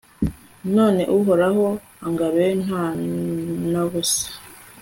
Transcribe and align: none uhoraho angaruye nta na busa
none 0.75 1.01
uhoraho 1.17 1.65
angaruye 2.05 2.51
nta 2.63 2.85
na 3.71 3.83
busa 3.89 4.29